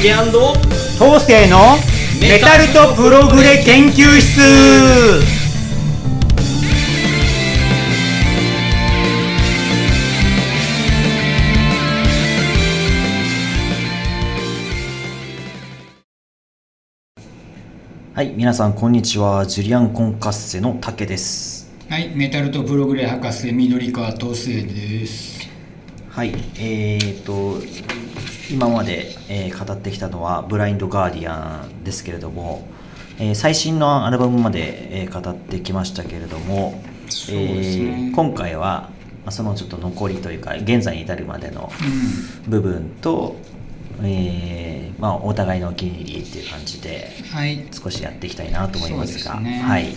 [0.00, 1.58] 竹東西の
[2.20, 4.40] メタルとプログレ研究室。
[18.14, 19.46] はい皆さんこんにちは。
[19.46, 21.72] ジュリアン・コンカッセの竹です。
[21.88, 25.48] はい、メタルとプログレ博士緑川東生です。
[26.08, 27.60] はいえー、と
[28.50, 32.66] 今まで、えー語ってきたのはブラインド・ガーディアンですけれども、
[33.18, 38.90] えー最新のアルバムまで、えー語ってきましたけれども、えー今回は
[39.24, 41.70] まあそのちょっと残りというか現在に至るまでの
[42.46, 43.36] う部分と、
[44.02, 47.66] えーまあ、お互いのお気に入りっていう感じでん、はい。
[47.72, 49.38] 少しやっていきたいなと思いますが。
[49.40, 49.94] ねはい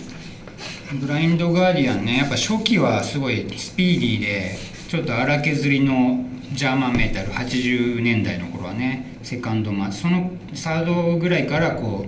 [1.00, 4.58] ブラインドガーディアンね、やっぱ初期はすごいスピーディーで、
[4.88, 12.06] ちょっと荒削りのジャーマンメタル、80年代の頃はね、セカンドマそのサードぐらいからこ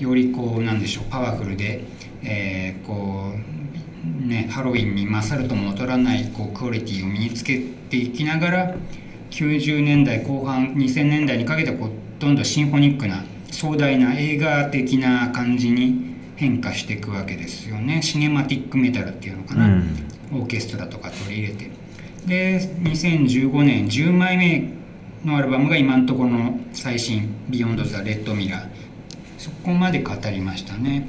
[0.00, 1.84] う、よりこう、なんでしょう、パワフルで、
[2.22, 8.74] えーこう、ね、ハロウィンに勝るとも劣らないこうクオリティを身につけていきながら
[9.30, 18.02] 90年代後半2000年代にかけてこうどんどんシンフォニックな壮大な映画的な感じに変化していくわけですよね。
[18.02, 19.96] シネマティックメタルっていうのかな、うん。
[20.32, 21.70] オーケストラとか取り入れて
[22.26, 24.72] で2015年10枚目
[25.24, 28.66] のアルバムが今のところの最新「Beyond the Red Mirror」
[29.38, 31.06] そこまで語りましたね。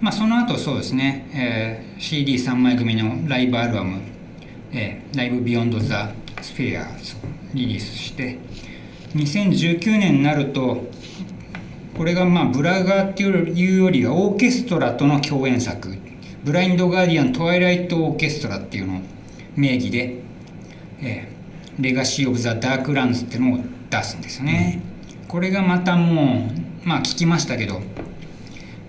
[0.00, 4.00] まあその後そうですね、えー CD3 枚組のライブアルバム
[4.72, 6.86] 「えー Live Beyond the Sphere」を
[7.54, 8.36] リリースして
[9.14, 10.90] 2019年になると
[11.96, 15.96] これがまあブラガーっていうよりはオーケストラとの共演作
[16.44, 19.00] 「ブラインド・ガーディアン・トワイライト・オーケストラ」っていうのを
[19.56, 20.18] 名義で
[21.02, 21.36] 「えー
[21.78, 24.80] レガシー・オブ・ザ・ダーク・ランズ」っていうのを出すんですよね。
[25.28, 26.48] これがまたも
[26.84, 27.82] うまあ聞きましたけど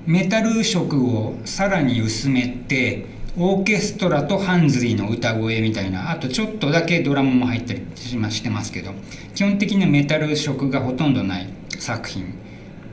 [0.06, 3.06] メタル色をさらに薄めて
[3.36, 8.92] オーケストラとハンズリーの歌声みたいなあとちょっとだけドラムも入ったりしてますけど
[9.36, 12.34] 基本的にはメタル色がほとんどない作品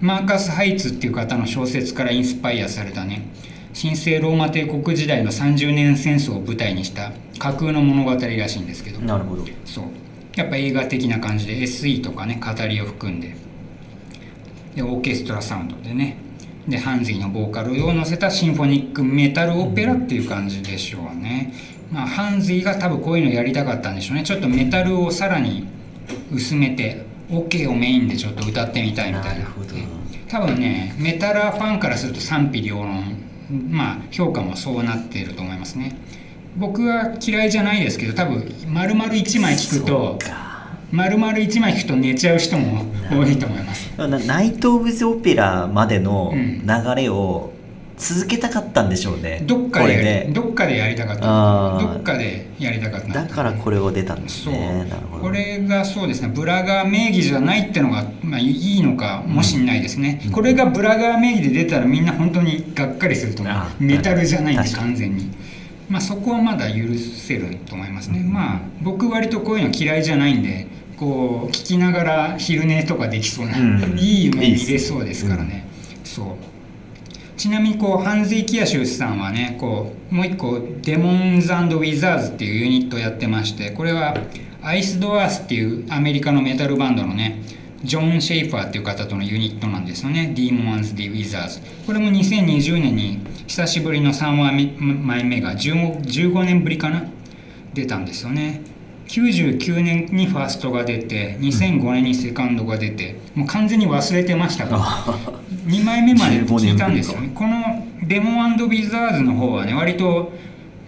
[0.01, 3.23] マーカス・ハイツっていう方の小説からインスパイアされたね
[3.75, 9.01] 神聖ローマ帝国時代の30年戦争を舞台にした架空の物語らしいんですけど。
[9.01, 9.45] なるほど。
[9.65, 9.85] そう。
[10.37, 13.35] やっぱ映画的な感じで SE とかね語りを含んで。
[14.77, 16.17] でオーケストラサウンドでね。
[16.69, 21.53] でハンズィのボーカルを乗せたシンフォニックメタルオペラっていう感じでしょうね、
[21.93, 24.23] まあ、ハンズィが多分こういうのやりたかったんでしょうね。
[24.23, 25.67] ちょっとメタルをさらに
[26.33, 29.41] 薄めて OK をメインでちょっと歌ってみたいみたいな。
[29.41, 29.75] なるほど。
[30.29, 35.97] 多分ねメタラーファンからすると賛否両論まあ評価もそうなっていると思いますね。
[36.57, 40.19] 僕は嫌いじゃないですけど多分丸々1枚聞くと
[40.93, 43.91] 丸々1枚聞くと寝ちゃう人も多いと思います。
[43.99, 46.65] なナイト・オブ・ザ・オペラまでのうん。
[46.65, 47.54] 流れを
[48.05, 51.83] 続けたかったんでしょうね、どっかでやりでどっかでやりたかった。
[51.83, 53.09] どっかでやりたかった。
[53.09, 54.53] だからこれを出たんですそう。
[54.53, 54.93] ね
[55.23, 56.29] これがそうですね。
[56.29, 60.33] ブラガー名義じゃないってのが、まあ、いいのかもしんないですね、うん。
[60.33, 63.55] これがブラガー名義で出たらみんな本当にがっかりすると思う。
[63.55, 65.31] あメタルじゃないんで完全に。
[65.89, 68.21] まあそこはまだ許せると思いますね。
[68.21, 70.67] まあ僕割とこういうの嫌いじゃないんで
[70.99, 73.81] こう聞きながら昼寝とかできそうな、うん。
[73.99, 75.65] いい夢見れそうですからね、
[76.05, 76.54] そう
[77.37, 84.17] ちなみにこうハンズィ・キアシュさんはねこうもう一個デモンズウィザーズっていうユニットをやってましてこれは
[84.63, 87.43] アイスドアースっていうアメリカのメタルバンドのね
[87.83, 90.33] ジョン・シェイファーっていう方とのユニットなんですよね。
[90.35, 91.61] ディーモンズ・ディ・ウィザーズ。
[91.87, 94.33] これも2020年に久しぶりの3
[95.03, 97.05] 枚目が 15, 15年ぶりかな？
[97.75, 98.63] 出たんですよね。
[99.09, 104.79] 99年にファーストが出て2005年にセカンドが出てもう完全に忘れてましたが
[105.67, 107.31] 2 枚目まで聞いたんですよね。
[107.35, 110.33] このデモウィザーズの方はね割と、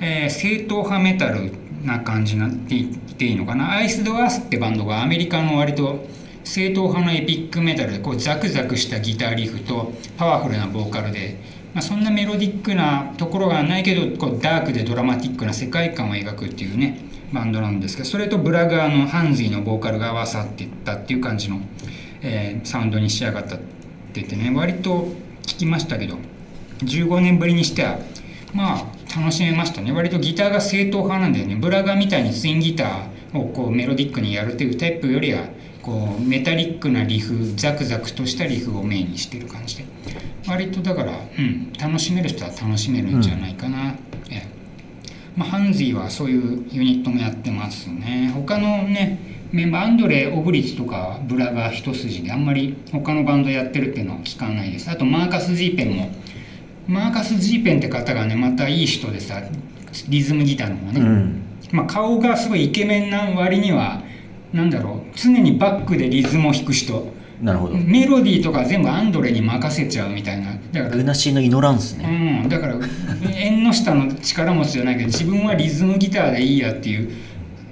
[0.00, 1.52] えー正統派メタル
[1.84, 3.72] な感じになって言っていいのかな。
[3.72, 6.06] アイスドアースってバンドがアメリカの割と
[6.46, 11.36] 正統派のエピックメタルでこうザクザクしたギターリフとパワフルなボーカルで、
[11.74, 21.60] まあ、そんなメロディックなところがないけどこうダークでドラマティックな世界観を描くっていうねバンドなんですけどそれとブラガーのハンズィのボーカルが合わさっていったっていう感じの、
[22.22, 23.64] えーサウンドに仕上がったって
[24.14, 25.08] 言ってね割と
[25.42, 26.16] 聞きましたけど
[26.78, 27.98] 15年ぶりにしては
[28.54, 29.92] まあ楽しめましたね。
[29.92, 31.56] 割とギターが正統派なんだよね。
[31.56, 35.44] ブラガーみたいにツインギターをこうメロディックにやるっていうタイプよりは
[35.82, 39.84] こうメタリックなリフザクザクとしたリフをメインにしてる感じで。
[40.46, 44.15] 割とだから、うん、楽しめる人は楽しめるんじゃないかな、ええ
[45.36, 48.32] まあ、ハンズィはそういうユニットもやってますね。
[48.34, 54.90] 他のねメンバーアンドレ・オブリッツとかブラが一筋であんまり他のバンドやってるっていうのは聞かないです。
[54.90, 56.10] あとマーカス・ジーペンも
[56.88, 59.42] マーカス・ジーペンって方がねまたいい人でさ
[60.08, 61.42] リズムギターの方ね、うん。
[61.72, 64.02] まあ、顔がすごいイケメンな割には
[64.52, 67.76] なんだろう常にバックでリズムを弾く人なるほど。
[67.76, 70.54] メロディーとか全部アンドレに任せちゃうみたいな。
[70.72, 72.76] だからルナシーのイノランスね、うん、だから
[73.34, 77.10] 縁の下の力持ちじゃないけど自分はリズムギターでいいやっていう、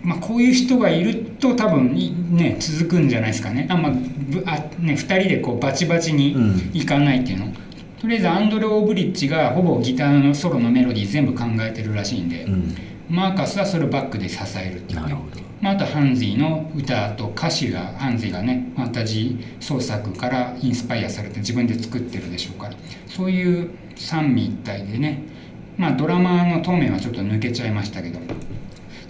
[0.02, 3.66] まあ、こういう人がいると多分いね続くんじゃないですかね。
[3.70, 6.36] あ、まあぶあね、2人でこうバチバチに
[6.72, 7.52] いかないっていうの、
[8.00, 12.74] とりあえずアンドレ・オーブリッジがほぼギターのソロのメロディー全部考えてるらしいんで、うん
[13.08, 15.16] マーカスはそれをバックで支えるっていうね。
[15.60, 22.74] まあ、あとハンズィの歌と歌詞がハンズィがねファンタジー創作からインスパイアされて自分で作ってるでしょうから。
[23.06, 25.22] そういう三位一体でね
[25.76, 28.18] まあドラマの当面はちょっと抜けちゃいましたけど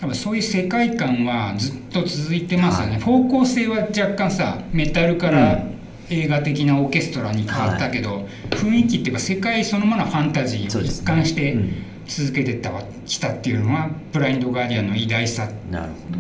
[0.01, 3.01] 多分そういう世界観はずっと続いてますよね、はい。
[3.01, 5.75] 方向性は若干さメタルからうん。
[6.11, 15.49] 映画的なオーケストラに変わったけど、雰囲気っていうか世界そのものはファンタジーを一貫してうん続けてったたっていうのはブラインド・ガーディアンの偉大さ。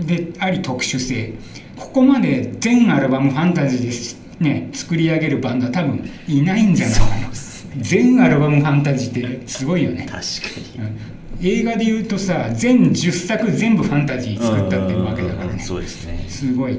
[0.06, 1.34] であり特殊性。
[1.76, 4.18] ここまで全アルバムファンタジーです。
[4.40, 7.30] ね作り上げるバンドは多分いないんじゃないかな、
[7.78, 10.06] 全アルバムファンタジーってすごいよね。
[10.06, 10.22] ど、確
[10.54, 10.84] かに。
[10.84, 11.46] うん。
[11.46, 15.58] 映画で言うとさ全10作全部ファンタジー作ったっていうわけだからね。
[15.60, 16.24] そうですね。
[16.28, 16.78] すごい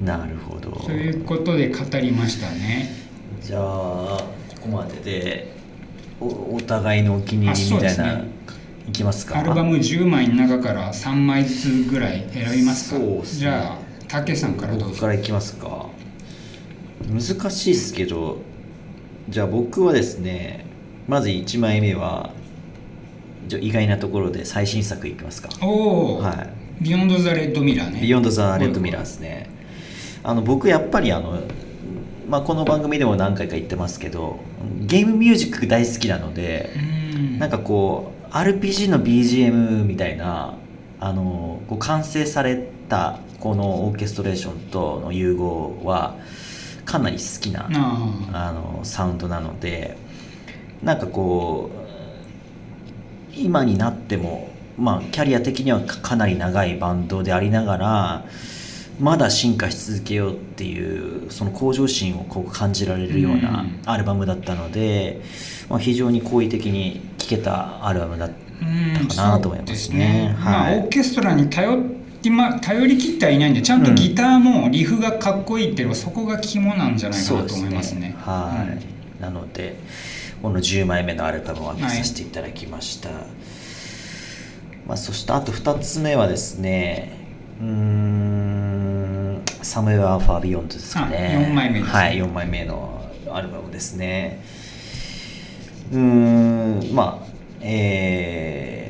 [0.00, 0.70] なるほど。
[0.70, 2.90] ということで語りましたね。
[3.42, 4.26] じゃあこ
[4.60, 5.52] こまでで
[6.20, 8.37] おお互いのお気に入りみたいな、ね
[8.88, 9.38] いきますか？
[9.38, 12.96] アルバム10枚の中から3枚ずつぐらい選びますか？
[12.98, 13.40] そうっすね。
[13.40, 14.86] じゃあ竹さんからどうぞ。
[14.88, 15.86] 僕からいきますか。
[17.10, 18.38] 難しいっすけど
[19.28, 20.66] じゃあ僕はですね
[21.06, 22.32] まず1枚目は
[23.46, 25.50] じゃあ意外なところで最新作いきますか。
[25.62, 26.32] おお、は
[26.80, 26.84] い。
[26.84, 28.00] Beyond the Red Mirror ね。
[28.00, 29.50] Beyond the Red Mirror ですね。
[30.22, 31.42] あの僕やっぱりあの、
[32.28, 34.40] まあ、この番組でも何回か言ってますけど
[34.80, 36.72] ゲームミュージック大好きなので
[37.14, 37.38] うん。
[37.38, 40.54] なんかこう RPG の BGM みたいな
[41.00, 46.16] あのこう完成されたこのオーケストレーションとの融合は
[46.84, 49.96] かなり好きなああのサウンドなので
[50.82, 58.24] なんかこう今になってもまあキャリア的にはかかなり長いバンドでありながら
[59.00, 63.80] まだ進化し続けようっていうその向上心をこう感じられるようなうん。
[63.86, 65.20] アルバムだったので、
[65.68, 70.34] まあ、非常に好意的に聴けたアルバムだったうんかなと思いますね。
[70.34, 70.78] そうですまあ、はい。
[70.78, 71.84] オーケストラに頼っ
[72.22, 78.16] て、まあ、頼り切ってはいないんでちゃんとギターもリフがかっこいいっていうのはそこが肝なんじゃないかなと思いますね。
[78.18, 78.66] は
[79.20, 79.76] い、なので
[80.42, 83.10] この10枚目のアルバムを挙げさせていただきました、
[84.86, 87.16] まあ、そしてあと2つ目はですね
[87.60, 91.36] うーん「サムエア・ファー・ビヨンド」ですかね。
[91.36, 91.98] あ四枚目ですね。
[91.98, 92.98] はい4枚目の
[93.30, 94.42] アルバムですね
[95.92, 97.26] うーんまあ
[97.60, 98.88] えー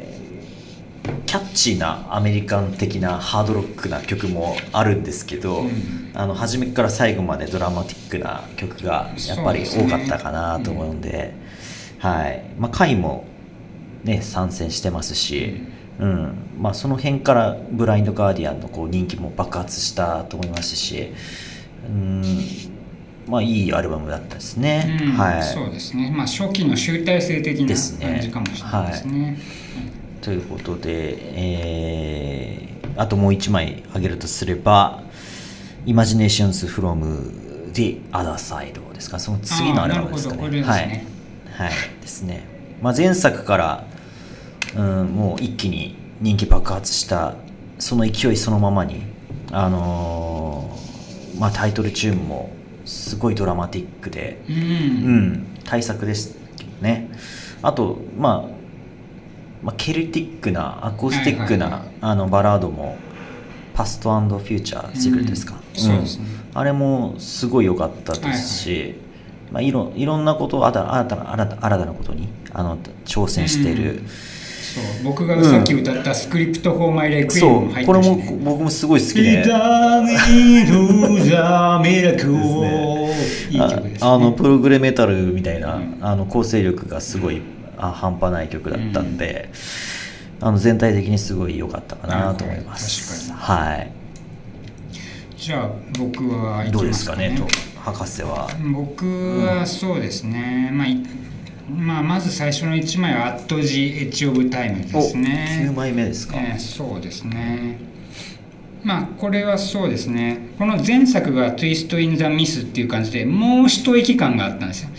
[1.29, 6.11] キャッチーなアメリカン的なハードロックな曲もあるんですけど、うん。
[6.15, 11.35] あの初めから最後までドラマティックな曲がやっぱり多かったかなと思うんで
[11.99, 12.45] はい。
[12.59, 13.27] まあ回も
[14.05, 15.61] ね参戦してますし、
[15.99, 16.49] うん。
[16.59, 21.13] まあ、その辺からブラインド・ガーディアンのこう人気も爆発したと思いますし
[21.87, 22.23] うん
[23.29, 25.43] まあいいアルバムだったですね、うんはい。
[25.43, 28.07] そうですね、まあ、初期の集大成的なですね。
[28.07, 29.39] 感じかもしれないですね。
[30.23, 35.05] ということで、えーあともう一枚挙げるとすれば
[35.87, 37.31] 「Imaginations from
[37.73, 39.21] the Other Side」ですか？
[39.21, 40.43] その次のアルバムですかね。
[40.43, 40.75] あーなるほど。
[40.75, 41.07] これですね。
[41.53, 42.45] はい、はい、ですね、
[42.83, 43.85] まあ、前作から、
[44.75, 47.37] うん、もう一気に人気爆発した
[47.79, 49.03] その勢いそのままに
[49.53, 52.51] あのーまあ、タイトルチューンも
[52.89, 54.41] すごいドラマティックで。
[54.49, 54.55] うん。
[54.55, 57.11] うん、大作ですけどね。
[57.63, 58.59] あと、まあ、
[59.63, 61.95] まあケルティックなアコースティックな、はいはいはい。
[62.01, 62.97] あのバラードも
[63.75, 65.81] 「Past Future Secret ですか、うん。
[65.81, 66.25] そうですね。
[66.55, 68.95] あれもすごい良かったですし、
[69.53, 74.03] まあ、いろいろんなこと新た新たな新た新たなことにあの挑戦している、そう
[75.03, 78.41] 僕がさっき歌った「スクリプト・フォー・マイ・レクイエそム」も入うこれもってるしね。
[78.45, 79.43] 僕もすごい好きで。
[83.51, 85.99] いい曲です、ね、ああのプログレメタルみたいな、うん。
[86.01, 87.41] あの構成力がすごい
[87.77, 89.51] あ半端ない曲だったんで、
[90.41, 93.33] あの全体的にすごい良かったかなと思います。
[93.33, 93.91] はい。
[95.37, 97.47] じゃあ僕は行きどうでますかねと
[97.81, 98.49] 博士は。
[98.73, 99.07] 僕
[99.47, 101.03] はそうですね、まあい
[101.69, 105.67] まあ、まず最初の1枚は「アット・ジ・エッジ・オブ・タイム」ですね。
[105.69, 106.37] お9枚目ですか。
[106.39, 106.39] えーそうですね、まあ、いまあ、まず最初の1枚は「アット・ジ・エッジ・オブ・タイム」ですね、えーそうですね。
[106.39, 107.79] まあ、まず最初の1枚は「アット・ジ・エッジ・オブ・タイム」ですねえーそうですね
[108.85, 110.39] まあまあこれはそうですね。
[110.57, 114.91] この前作が「Twist in the Miss」っていう感じでもう一息感があったんですよ。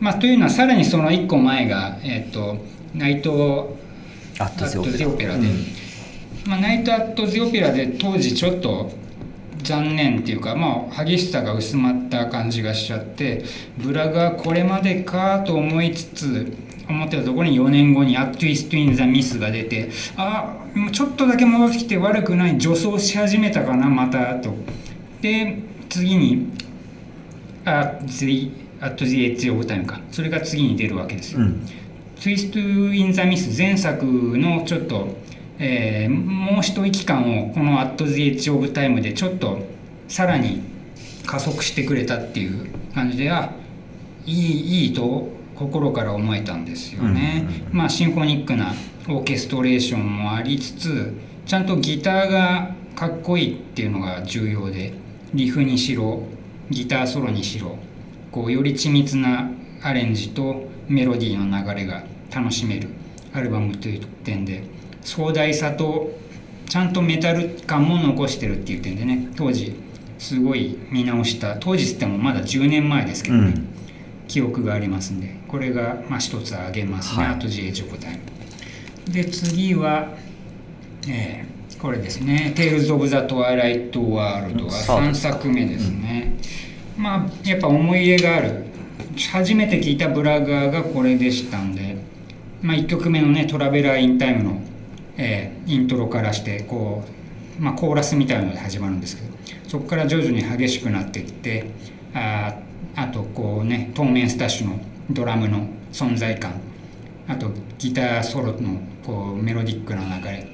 [0.00, 3.76] まあ、というのはさらにその1個前が、えーと、ナイト・
[4.38, 5.66] アット・ゼオペラで、うん、
[6.46, 8.90] まあ、ナイト・アット・ゼオペラで当時ちょっと
[9.70, 13.44] 残念っていうかまあ激しさが薄まった感じがしちゃって
[13.78, 16.52] ブラがこれまでかと思いつつ
[16.88, 24.52] 思ってたところに4年後に「アット・イスト・イン・ザ・ミス」が出てああちょっとだけ戻ってきて悪くない助走し始めたかなまたと。
[25.22, 25.58] で
[25.88, 26.48] 次に
[27.64, 28.50] 「アッ
[28.80, 30.00] ト・アット・ジ・エッジ・オブ・タイム」か。
[30.10, 31.62] それが次に出るわけですよ、うん、
[32.18, 35.16] ツイスト・イン・ザ・ミス前作のちょっと、
[35.60, 39.66] えー、もう一息感をこの「アット・ジ・エッジ・オブ・タイム」でちょっと
[40.08, 40.62] さらに
[41.26, 43.52] 加速してくれたっていう感じであ
[44.26, 48.72] いいいいと心から思えたんですよね、うん、まあシンフォニックな
[49.08, 51.12] オーケストレーションもありつつ
[51.44, 54.94] ちゃんとギターがかっこいいっていうのが重要で
[55.34, 56.22] リフにしろ
[56.70, 57.76] ギターソロにしろ
[58.32, 59.50] こうより緻密な
[59.82, 62.88] アレンジとメロディーの流れが楽しめる
[63.32, 64.64] アルバムという点で
[65.02, 66.18] 壮大さと
[66.68, 69.28] ちゃんとメタル感も残してるっていう点でね。
[69.36, 69.74] 当時
[70.18, 71.56] すごい見直した。
[71.56, 73.68] 当時っつってもまだ10年前ですけどね、うん。
[74.28, 75.40] 記憶がありますんで。
[75.50, 78.20] これがまあ一つ挙げますね、はい、あと GH 答え
[79.10, 80.10] で次は、
[81.08, 86.36] えー、これですね「Tales of the Twilight World」は3作目ですね、
[86.96, 88.70] うん、まあやっぱ思い入れがある。
[89.32, 91.96] 初めて聞いたブラガーがこれでしたんで、
[92.62, 94.79] まあ、1曲目のね「Traveler in Time の」
[95.22, 97.04] えー、イントロからしてこ
[97.58, 99.28] う、まあ、コーラスみたいなので始まるんですけど
[99.68, 101.66] そこから徐々に激しくなっていって
[102.14, 102.54] あ
[102.96, 106.54] あとこうねトーメン・スタッシュのドラムの存在感
[107.28, 110.48] あとギターソロのこうメロディックな流れ、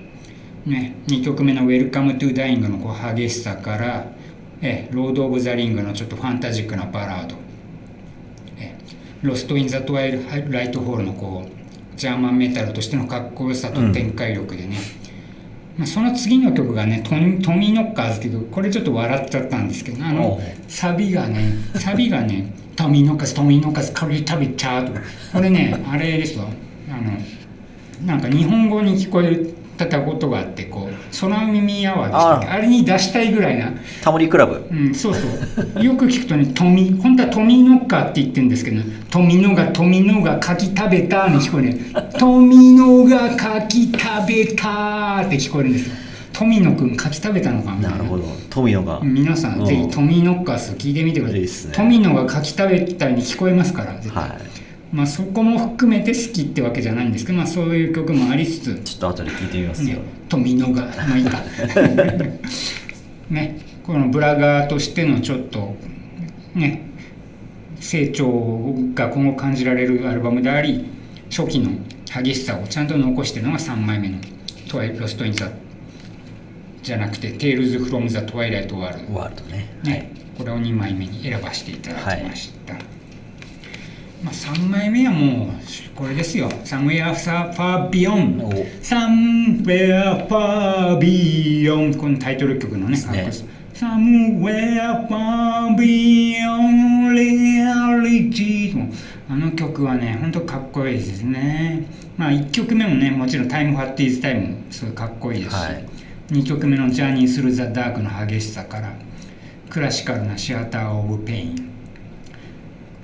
[0.67, 4.07] ね、2曲目の「Welcome to Dying」のこう激しさから
[4.61, 7.37] 「え Lord of the Ring」のちょっとファンタジックなバラード
[8.59, 8.75] 「え
[9.23, 11.56] Lost in the Twilight Hall」のこう
[11.97, 14.79] ジャーマンメタルとしてのかっこよさと展開力でね、
[15.75, 25.01] うん、まあ、その次の曲がね Tommy Tommyknockers けどこれちょっと笑っちゃったんですけどあのサビがねサビがね「Tommyknockers Tommyknockers カリー・タビチャー」と
[25.33, 26.45] これねあれですよ
[26.91, 33.73] あのなんか日本語に聞こえたことがあってこう空耳アワーでしたっけあれに出したいぐらいな。
[34.03, 34.67] タモリクラブ。
[34.71, 35.21] うんそうそ
[35.79, 35.85] う。
[35.85, 41.79] よく聞くとね「トミ」本当は「トミノッカー」って言ってるんですけど「トミノがトミノが柿食べた」に聞こえる
[42.19, 45.95] 「トミノが柿食べた」って聞こえるんですよ。
[46.33, 47.89] 富野くん柿食べたのかな？
[47.89, 48.25] なるほど。
[48.51, 49.01] 富野が。
[49.03, 58.81] 皆さんぜひトミノッカース聞いてみてください、ね、富野が柿食べたに聞こえますから絶対、はいまあ、そこも含めて好きってわけじゃないんですけど、まあ、そういう曲もありつつ。
[58.83, 61.43] ちょっと後で聞いてみますよ、富野がまあいいか
[63.31, 65.77] ねこのブラガーとしてのちょっと
[66.55, 66.83] ね
[67.81, 70.87] 成長が今後感じられるアルバムであり
[71.31, 71.71] 初期の
[72.07, 74.19] 激しさをちゃんと残してるのが3枚目の
[74.69, 75.51] 「トワイロスト・イン・ザ」
[76.83, 79.67] じゃなくて「テイルズ・フロム・ザ・トワイライト・ワールド」ワールドね。
[79.85, 82.96] ね、はい、これを2枚目に選ばせていただきました、はい
[84.27, 85.51] まあ、3枚目はもう
[85.95, 88.43] これですよ「Somewhere Far Beyond」
[88.83, 93.31] 「Somewhere Far Beyond」このタイトル曲のねね。
[93.73, 98.93] Somewhere Far Beyond Reality
[99.29, 101.87] あの曲はねほんとかっこいいですね。
[102.17, 105.85] まあ1曲目もねもちろん「Time What Is Time」もすごいかっこいいですし、はい、
[106.33, 108.93] 2曲目の「ジャーニー・スルー・ザ・ダーク」の激しさから
[109.71, 111.66] クラシカルな「シアター・オブ・ペイン」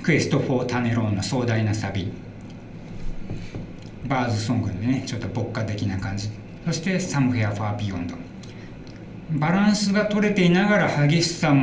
[0.02, 2.10] Quest for Tanelorn の壮大なサビ。
[4.08, 6.28] Bard's Song でねちょっと牧歌的な感じ。
[6.66, 8.16] そして「Somewhere Far Beyond」
[9.38, 11.54] バランスが取れていながら激しさ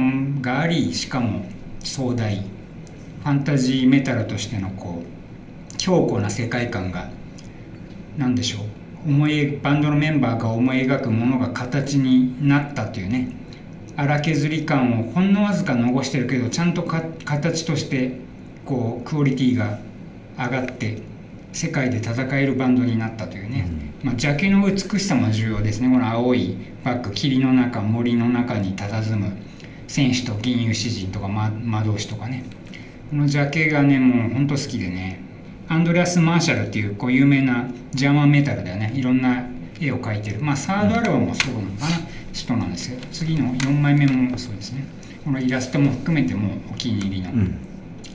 [0.41, 1.46] がありしかも
[1.84, 2.38] 壮大。
[2.38, 7.10] ファンタジーメタルとしてのこう強固な世界観が
[8.17, 8.60] 何でしょ
[9.05, 9.10] う。
[9.10, 13.31] 思いバンドのメンバーが思い描くものが形になったというね。
[13.98, 18.28] 荒削り感をほんのわずか残してるけどちゃんと形として
[18.69, 19.79] こうクオリティが
[20.38, 21.01] 上がって
[21.51, 23.67] 世界で戦えるバンドになったというね、
[24.03, 25.89] うん、まあ、ジャケの美しさも重要ですね。
[25.89, 29.35] この青いバック霧の中森の中に佇む
[29.88, 31.49] 戦士と銀融詩人とか魔
[31.81, 32.45] 導士とかね。
[33.09, 35.19] このジャケがねもうほんと好きでね。
[35.67, 38.93] アンドレアス・マーシャルっていうこう有名なジャーマンメタルではね。
[38.95, 39.45] いろんな
[39.81, 40.41] 絵を描いてる。
[40.41, 41.95] まあサードアルバムもそうなのかな。
[42.31, 43.07] 人なんですけど。
[43.11, 44.85] 次の4枚目もそうですね。
[45.25, 47.68] このイラストも含めてもお気に入りの、うん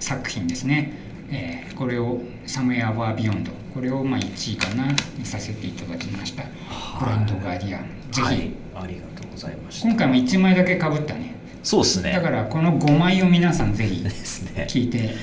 [0.04, 0.92] 作品ですね。
[1.30, 4.86] えーこれを「Somewhere Far Beyond」これをまあ1位かな
[5.18, 6.44] にさせていただきました
[7.00, 8.36] 「ブラインド・ガーディアン」ぜひ、はい、
[8.76, 9.88] ありがとうございました。
[9.88, 11.34] 今回も1枚だけかぶったね。
[11.62, 12.12] そうですね。
[12.12, 14.66] だからこの5枚を皆さんぜひですね。
[14.68, 15.14] 聞いて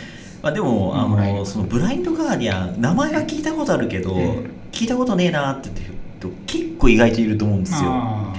[0.41, 4.49] まあ、でもあのそのブラインドガーディアン名前は聞いたことあるけど、うん。
[4.71, 7.91] 聞いたことねえなって言って結構意外といると思うんですよ。
[7.91, 8.33] あ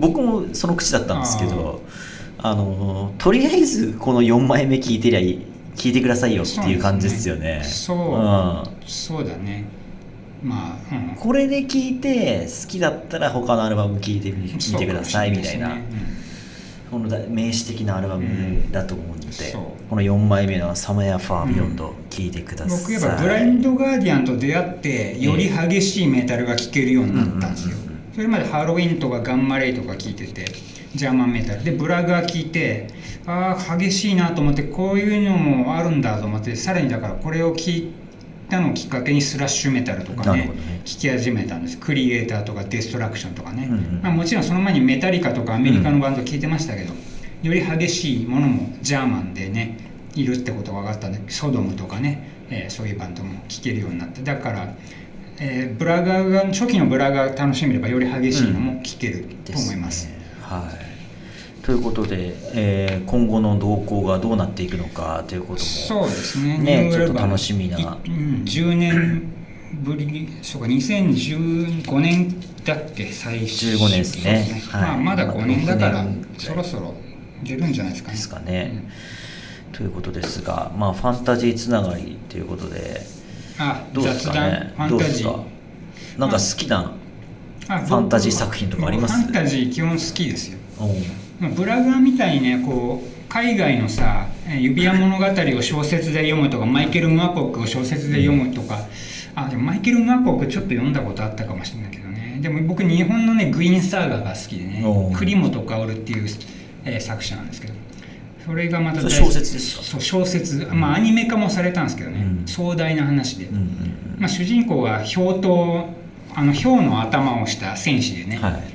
[0.00, 1.82] 僕もその口だったんですけど
[2.38, 7.62] あのとりあえずこの4枚目聞いてりゃいい聞いてくださいよっていう感じですよね。
[7.64, 8.04] そううん。
[8.62, 9.64] ーそうだね。
[10.42, 15.78] まあ、うん、これで聞いて好きだったら他のアルバム聞いてみ聞いてくださいみたいな、
[16.90, 19.62] このだ名詞的なアルバムだと思うので、そう。
[19.88, 27.76] この4枚目の「Somewhere Far Beyond」聞いてください、僕やっぱブラインド・ガーディアンと出会ってより激しいメタルが聴けるようになったんですよ。
[27.76, 28.14] うんうんうんうん。
[28.14, 30.44] それまでハロウィンとかガンマレイとか聴いてて
[30.94, 31.64] ジャーマンメタル。
[31.64, 32.88] でブラガー聴いて
[33.26, 37.92] ああ激しいなと思ってこういうのもあるんだと思ってさらにだからこれを聞い
[38.48, 40.80] たのをきっかけにスラッシュメタルとかねなるほどね。
[40.84, 41.78] 聴き始めたんです。
[41.78, 46.92] クリエイターとかデストラクションとかね、うんうんまあ、もちろんその前にメタリカとかアメリカのバンド聴いてましたけど、
[47.42, 49.78] より激しいものもジャーマンでね
[50.14, 54.22] いるってことが分かったんでソドムとかね、えーそういうバンドも聴けるようになって。
[54.22, 54.74] だから、
[55.40, 60.18] えーブラガーが初期のブラガー楽しめればより激しいのも聴けると思います,、ね。
[60.42, 60.83] はい、
[61.64, 66.58] ということで、えー今後の動向がどうなっていくのかということもそうですね。
[66.58, 67.78] ねちょっと楽しみな。
[67.78, 69.22] いうん、10年
[69.82, 73.66] ぶりそうか2015年だっけ最初。
[73.66, 74.62] 15年ですね。
[74.70, 74.90] そうはい。
[74.90, 76.94] まあ、まだ5年だからまだ6年ぐらいそろそろ
[77.42, 78.14] 出るんじゃないですかね。
[78.14, 78.84] ですかね、
[79.72, 83.00] ということですが、まあ、ファンタジーつながりということで
[83.58, 84.72] あどうですかね？
[84.76, 85.26] ファンタジー。
[85.28, 86.18] どうですか？
[86.18, 86.92] なんか好きな
[87.68, 89.14] あファンタジー作品とかあります？
[89.14, 90.58] 僕ファンタジー基本好きですよ
[91.40, 98.78] ブラガーみたいにねこう海外のさえー指輪物語を小説で読むとかマイケル・ムアコックを小説で読むとか、
[99.34, 102.38] あでもマイケル・ムアコックちょっと読んだことあったかもしれないけどね。
[102.40, 106.28] でも僕日本のねグイーンサーガが好きでね栗本薫っていう、
[106.84, 107.74] えー作者なんですけど
[108.44, 109.82] それがまた小説ですか？
[109.82, 110.66] そう小説。
[110.72, 112.46] まあアニメ化もされたんですけどね、うん。
[112.46, 115.86] 壮大な話で、うんうんまあ、主人公は氷刀
[116.36, 118.73] あの氷の頭をした戦士でね、うんはい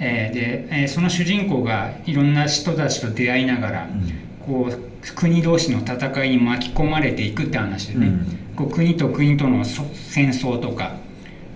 [0.00, 4.30] えーで、えーその主人公がいろんな人たちと出会いながら、うん。
[4.44, 8.38] こう国同士の戦いに巻き込まれていくって話でね、うん。
[8.56, 10.96] こう国と国とのそ戦争とか、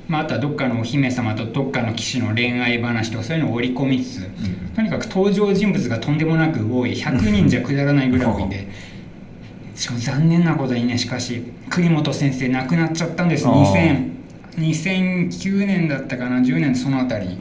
[0.07, 4.31] まあ、あとはどっかのお姫様とどっかの騎士の恋愛話とかそういうのを織り込みつつ、
[4.77, 6.93] とにかく登場人物がとんでもなく多い。
[7.01, 8.69] 100人じゃくだらないぐらい多いんで。
[9.75, 13.47] しかも残念なことにねしかし栗本先生亡くなっちゃったんです。
[13.49, 13.65] あー。
[13.65, 14.15] 2000
[14.57, 17.37] 2009年だったかな10年そのあたり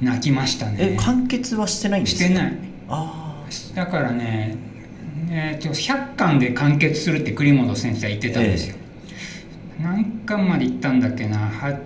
[0.00, 2.24] 泣きましたあえね完結はしてないんですか？
[2.24, 2.52] してない。
[2.88, 4.56] あだからね、
[5.30, 8.76] えーと100巻で完結するって栗本先生は言ってたんですよ、
[9.80, 11.38] 何巻まで行ったんだっけな？
[11.38, 11.80] はい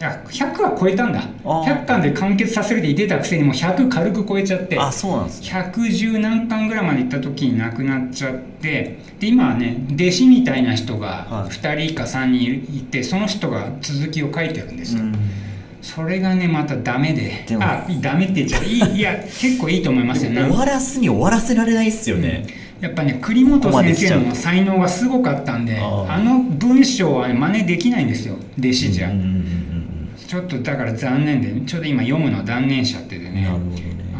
[0.00, 1.20] や100は超えたんだ。
[1.44, 1.64] あー。
[1.64, 4.76] 100巻で完結させるって言ってたくせにもう100軽く超えちゃって。
[4.78, 5.48] ああそうなんですね。
[5.48, 8.98] 110何巻ぐらいまで行った時に亡くなっちゃって。
[9.20, 11.50] で今はね弟子みたいな人がはい。
[11.50, 15.14] 2人か3人いてその人が続きを書いてるんですよ、うん
[15.84, 17.44] それがねまたダメで。
[17.46, 17.62] でも。
[17.62, 18.64] あダメって言っちゃう。
[18.64, 20.30] いいいや結構いいと思いますよ。
[20.30, 22.46] ね終わらすに終わらせられないですよね、
[22.80, 28.36] やっぱね栗本先生の才能がすごかったんであの文章は、ね、真似できないんですよ。
[28.58, 29.64] 弟子じゃ、うんうんうん
[30.26, 33.42] ちょっとだから残念でちょっと今読むの断念しちゃっててね。
[33.42, 33.48] ね。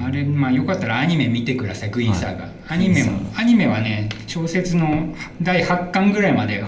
[0.05, 6.63] あれまあよかったらアニメ見てくださいグイーンサーガ、はいアニメもアニメはね小説の第8巻ぐらいまで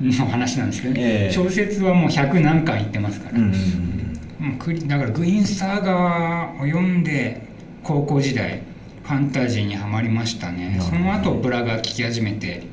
[0.00, 1.32] の話なんですけどね、ええ。
[1.32, 4.05] 小説はもう100何巻いってますから、うんうん
[4.40, 7.42] うんだからグイーンサーガを読んで
[7.82, 8.62] 高校時代
[9.02, 10.78] ファンタジーにはまりましたね。
[10.80, 12.64] その後ブラが聴き始めて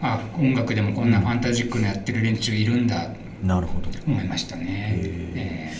[0.00, 3.06] あ音楽でもこんなファンタジックなやってる連中いるんだ。
[3.06, 3.88] うんなるほど。
[4.06, 5.72] 思いましたね、へえ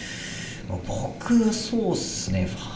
[0.68, 2.46] 僕はそうっすね。
[2.46, 2.71] ファン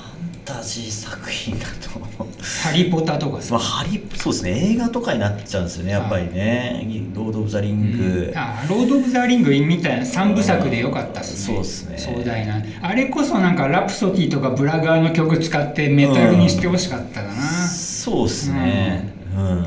[0.47, 4.73] タジー作品だとーハリー・ポッター」とかさまあ、ハリそうですね。
[4.73, 11.57] 映画とかになっちゃうんですよねやっぱりね「ロード・オブ・ザ・リング」あロード・オブ・ザ・リングみたいな3部作でよかったっすね。
[11.57, 11.99] そうっすね。
[11.99, 12.63] 壮大な。
[12.81, 17.35] あれこそなんかラプソディとかブラガーの曲使ってメタルにしてほしかったかな、
[17.69, 19.13] そうですね。
[19.37, 19.67] うん、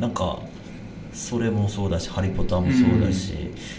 [0.00, 0.38] なんか
[1.12, 3.34] それもそうだし「ハリー・ポッター」もそうだし、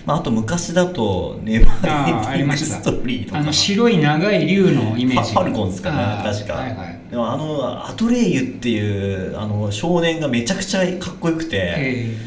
[0.05, 3.39] まあ、あと昔だと「ネバーエンディング・ストーリー」とか。
[3.39, 5.31] あの白い長い竜のイメージ。
[5.33, 6.99] ファルコンですかね確か、はいはい。
[7.09, 12.17] でもあのアトレイユっていうあの少年がめちゃくちゃかっこよくて、え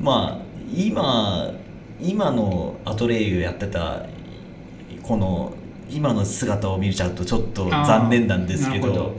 [0.00, 1.52] まあ今
[2.00, 4.02] 今のアトレイユやってた
[5.02, 5.54] この
[5.88, 9.16] 今の姿を見ちゃうとちょっと残念なんですけど。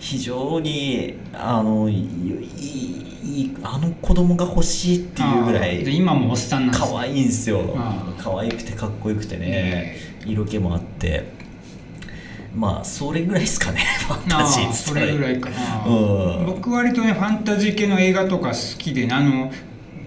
[0.00, 6.80] 非常にあのいいいいあの子供が欲しいっていうぐらい今もおっさんなんです。
[6.92, 7.76] 可愛いんですよ。
[8.18, 9.44] 可愛くてかっこよくてね。
[9.46, 11.38] え色気もあって。
[12.54, 13.80] まあそれぐらいですかね。
[14.08, 16.46] ファンあタジーあそれぐらいかな、うん。
[16.46, 19.52] 僕割とねファンタジー系の映画とか好きであの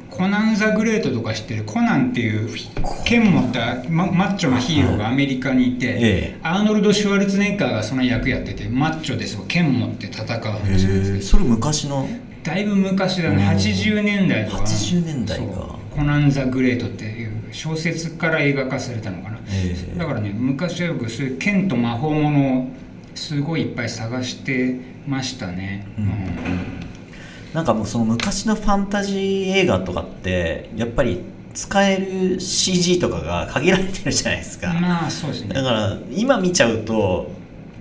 [0.10, 1.64] コナン・ザ・グレートとか知ってる？
[1.64, 2.50] コナンっていう
[3.06, 6.40] 剣持ったママッチョなヒーローがアメリカにいて、ええ。
[6.44, 10.78] アーノルド・シュワルツェネッガーがその役やっててマッチョです剣持って戦うんで
[11.22, 12.08] すそれ昔の？
[12.44, 13.36] だいぶ昔だね。
[13.36, 13.50] うん。
[13.50, 14.64] 80年代とか。
[14.64, 15.80] 80年代か。
[15.96, 20.00] コナン・ザ・グレートっていう小説から映画化されたのかな、ええ。
[20.00, 22.68] だからね昔はよくそういう剣と魔法ものを
[23.14, 24.76] すごいいっぱい探して
[25.08, 26.08] ましたね、うん。
[27.54, 31.22] なんかもうその昔のファンタジー映画とかってやっぱり
[31.54, 35.54] 使える CG とかが限られてるじゃないですか、まあそうですね。
[35.54, 37.30] だから今見ちゃうと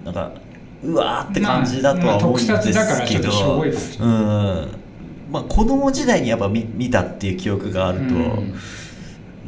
[0.04, 0.32] なんか
[0.84, 2.46] うわーって感じだとは思うんです
[3.06, 4.08] けど、
[5.30, 8.54] まあ子供時代にやっぱ見見たっていう記憶があると、うん。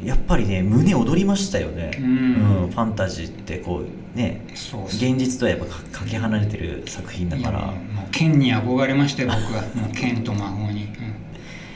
[0.04, 2.02] やっぱりね胸躍りましたよね、う
[2.66, 2.70] ん。
[2.70, 4.44] ファンタジーってこうね
[4.86, 7.66] 現実とはやっぱかかけ離れてる作品だから。
[7.66, 9.62] もう剣に憧れましたよ 僕は。
[9.74, 10.90] もう剣と魔法に、うん。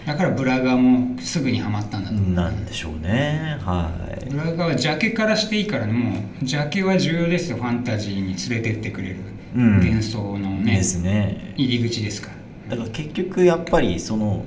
[0.07, 3.59] だからブラガーもすぐにはまったんだとなんでしょうね。
[3.61, 3.91] は
[4.25, 4.31] い。
[4.31, 9.17] ブラガーはジャケからしていいからねもうジャケは重要ですよファンタジーに連れてってくれる。
[9.17, 11.55] うん幻想のね、ですね。
[11.57, 12.29] 入り口ですか
[12.69, 12.77] ら。
[12.77, 14.45] だから結局やっぱりその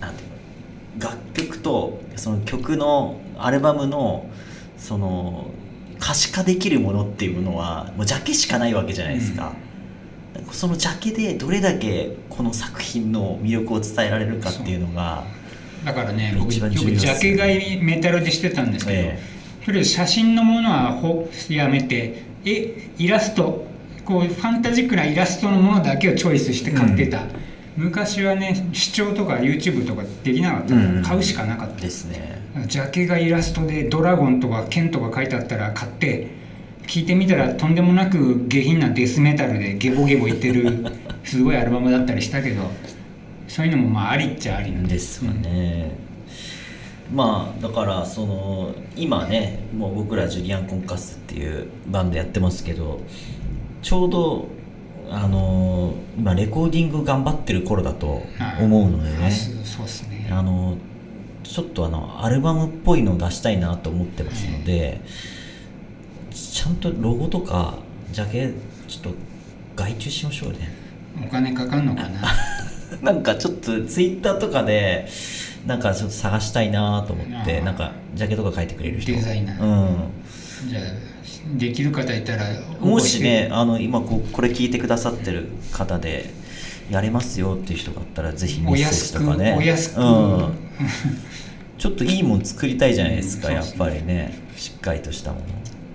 [0.00, 0.28] なんていう
[0.98, 1.08] の？
[1.10, 4.28] 楽曲とその曲のアルバムの
[4.76, 5.50] その
[6.00, 9.52] 可視化できるものっていうものはもうジャケしかないわけじゃないですか、
[10.52, 15.24] そのジャケでどれだけこの作品の魅力を伝えられるかっていうのが
[15.84, 19.18] だからね僕よくジャケ買いメタルでしてたんですけど、え。
[19.64, 23.66] とりあえず写真のものはほやめてえイラスト。
[24.04, 27.24] こうファンタジックなイラストのものだけをチョイスして買ってた、
[27.76, 30.68] 昔はね視聴とか YouTube とかできなかった。
[30.68, 31.02] から、うん。
[31.02, 31.82] 買うしかなかった。
[31.82, 32.40] ですね。
[32.66, 36.28] ジャケがイラストでドラゴンとか剣とか書いてあったら買って
[36.86, 40.86] 聞いてみたらとんでもなく下品なデスメタルでゲボゲボ言ってる
[41.22, 42.70] すごいアルバムだったりしたけど
[43.46, 45.90] そういうのもまあありっちゃありなんでですかね、
[47.12, 53.00] まあだからその今ねもう僕らジュリアン・コンカスっていうバンドやってますけど
[53.82, 54.48] ちょうど
[55.10, 58.22] あの今レコーディング頑張ってる頃だと
[58.60, 60.28] 思うのでね、あそうそうですね。
[60.30, 60.76] あの
[61.44, 65.00] ちょっとあのアルバムっぽいのを出したいなと思ってますので、
[66.30, 67.78] ちゃんとロゴとか
[68.12, 68.52] ジャケ
[68.86, 69.18] ちょっと
[69.76, 70.76] 外注しましょうね。
[71.24, 72.28] お金かかんのかな？
[73.02, 75.06] なんかちょっとツイッターとかで
[75.66, 79.12] なんかちょっと探したいなと思ってなんかジャケとか書いてくれる人。
[79.12, 79.62] デザイナー。
[79.62, 79.66] う
[80.66, 80.68] ん。
[80.68, 80.82] じゃあ
[81.56, 82.44] できる方いたら
[82.80, 86.30] もしねあの今ここれ聞いてくださってる方で
[86.90, 89.56] やれますよっていう人があったらぜひメッセージとかね。
[89.58, 90.54] お安くうん、
[91.78, 93.54] ちょっといいもん作りたいじゃないですか、うん。
[93.54, 94.34] やっぱりね。
[94.56, 95.44] しっかりとしたもの。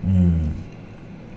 [0.05, 0.62] うん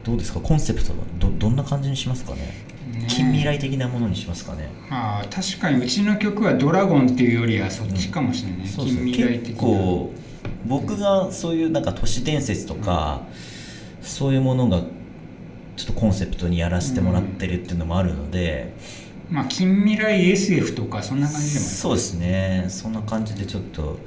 [0.07, 0.39] どうですか？
[0.41, 2.55] コンセプトはどどんな感じにしますかね？
[2.93, 3.07] ね。
[3.09, 4.69] 近未来的なものにしますかね？
[4.89, 8.95] まあ確かにうちの曲はドラゴンっていうよりはそっちかもしれない、そうそう。
[8.95, 10.13] 近未来的結な構
[10.65, 13.23] 僕がそういうなんか都市伝説とか、
[14.01, 14.83] そういうものが
[15.77, 18.75] ちょっとコンセプトにやらせてもらってるっていうのもあるので、
[19.29, 21.67] まあ近未来 SF とかそんな感じでも。
[21.67, 22.67] そうですね。
[22.69, 23.99] そんな感じでちょっと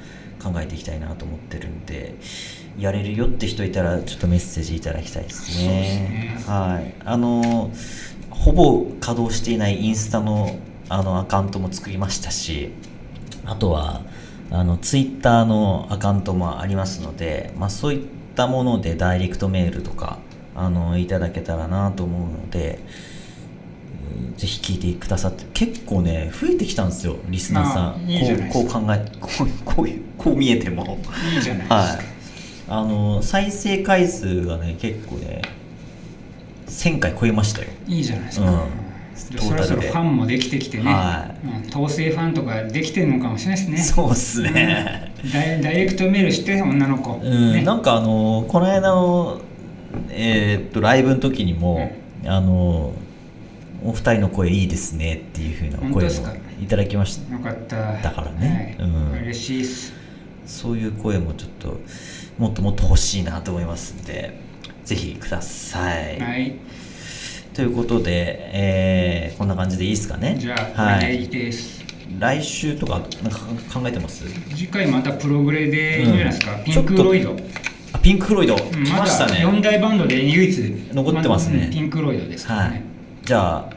[0.42, 2.14] 考えていきたいなと思ってるんで
[2.78, 6.36] やれるよって人いたらちょっとメッセージいただきたいですね。
[6.38, 6.54] すね。
[6.54, 6.94] はい。
[7.04, 7.70] あの
[8.30, 12.72] ほぼ稼働していないインスタのあのアカウントも作りましたし
[13.44, 14.02] あとは
[14.50, 20.18] あのツイッターのアカウントもありますので、まあ、そういったものでダイレクトメールとか
[20.56, 22.80] あのいただけたらなと思うので
[24.16, 28.50] うんぜひ聞いてくださって結構ね増えてきたんですよリスナーさん。
[28.50, 30.98] こう考えこうこういうこう見えても。
[31.34, 32.09] いいじゃないですか、はい
[32.70, 35.42] あの再生回数がね結構ね
[36.68, 37.68] 1000回超えましたよ。
[37.88, 38.58] いいじゃないですか、うん。
[39.40, 43.78] そろそろファンもできてきてね、はうん統制ファンとかできてるのかもしれないですね。
[43.78, 45.32] そうっすね、うん。
[45.32, 47.52] ダイダイレクトメールして女の子、うん。
[47.54, 47.62] ね。
[47.62, 49.40] なんかあのこの間の
[50.08, 51.90] えーっとライブの時にも、
[52.24, 52.94] あの
[53.84, 56.32] お二人の声いいですねっていうふうな声も本当ですか？
[56.62, 57.34] いただきました。
[57.34, 58.00] よかった。
[58.00, 58.76] だからね。
[58.78, 58.88] はい。
[58.88, 59.22] うん。
[59.24, 59.92] 嬉しいっす。
[60.46, 61.80] そういう声もちょっと
[62.40, 64.40] もっともっと欲しいなと思いますんで
[64.84, 66.54] ぜひください、はい。
[67.52, 70.36] ということで、えーこんな感じでいいですかね？
[70.38, 71.28] じゃあはい、
[72.18, 73.38] 来週とかなんか
[73.72, 74.24] 考えてます？
[74.56, 76.64] 次回またプログレでいいんじゃないですか、うん。
[76.64, 77.36] ピンク・ロイド、
[77.92, 80.58] あピンク・フロイド、うん来ましたね、4大バンドで唯一。
[80.94, 81.64] 残ってますね。
[81.66, 82.82] うんピンク・ロイドですからね、
[83.22, 83.70] じゃあ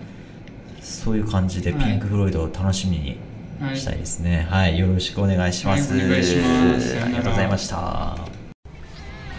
[0.81, 1.83] そういう感じではい。
[1.83, 3.17] ピンク・フロイドを楽しみに
[3.59, 4.47] はいしたいですね。
[4.49, 7.01] はい、よろしくお願いします、はいお願いします。
[7.01, 8.17] ありがとうございました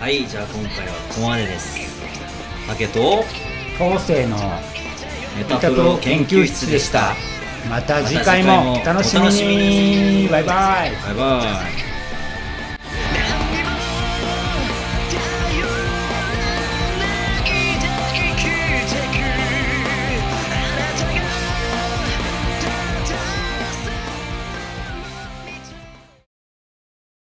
[0.01, 1.79] はいじゃあ今回はここまでです。
[2.67, 3.25] 竹と
[3.79, 4.37] 後世の
[5.37, 7.15] メタプロ研究室でした。
[7.71, 10.29] また次回もお楽しみに。
[10.29, 10.93] バイバイ。
[11.07, 11.84] バイバイ